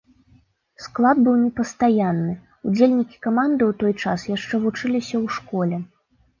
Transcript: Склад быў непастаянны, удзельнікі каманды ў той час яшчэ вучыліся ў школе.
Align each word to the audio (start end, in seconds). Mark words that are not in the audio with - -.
Склад 0.85 1.21
быў 1.27 1.35
непастаянны, 1.45 2.33
удзельнікі 2.73 3.21
каманды 3.27 3.63
ў 3.69 3.73
той 3.85 3.93
час 4.03 4.19
яшчэ 4.35 4.55
вучыліся 4.67 5.15
ў 5.23 5.39
школе. 5.41 5.75